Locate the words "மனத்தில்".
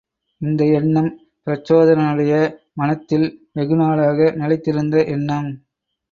2.73-3.25